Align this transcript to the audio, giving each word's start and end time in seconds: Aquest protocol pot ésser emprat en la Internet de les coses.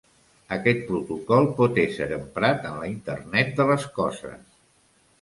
Aquest 0.55 0.79
protocol 0.87 1.51
pot 1.59 1.77
ésser 1.83 2.09
emprat 2.17 2.67
en 2.73 2.83
la 2.83 2.91
Internet 2.97 3.57
de 3.63 3.71
les 3.75 3.89
coses. 4.03 4.61